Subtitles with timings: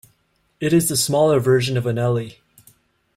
[0.59, 2.37] It is the smaller version of Anelli.